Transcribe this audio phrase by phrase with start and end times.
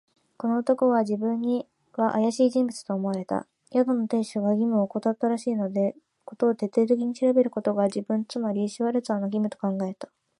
[0.35, 3.45] この男は自分にはあやしい人物と思われた。
[3.71, 10.09] 宿の亭主が義務をおこたったらしいので、事を徹底的に調べることが、自分、つまりシュワルツァーの義務と考えた。